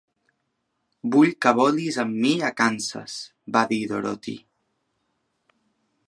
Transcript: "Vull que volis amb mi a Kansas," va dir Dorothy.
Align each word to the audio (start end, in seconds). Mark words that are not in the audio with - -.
"Vull 1.15 1.33
que 1.45 1.51
volis 1.59 1.99
amb 2.03 2.15
mi 2.23 2.31
a 2.49 2.49
Kansas," 2.61 3.17
va 3.57 3.63
dir 3.73 3.81
Dorothy. 3.91 4.35